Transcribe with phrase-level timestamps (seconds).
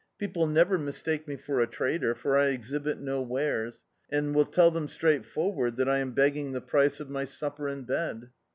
[0.17, 4.71] People never mis take mc for a trader, for I exhibit no wares, and tell
[4.71, 8.31] them straightforward that I am bc^ng the price of my supper and bed."